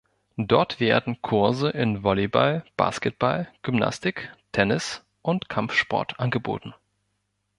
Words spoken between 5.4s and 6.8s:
Kampfsport angeboten.